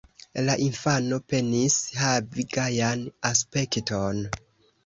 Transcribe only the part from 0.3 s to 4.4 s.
La infano penis havi gajan aspekton.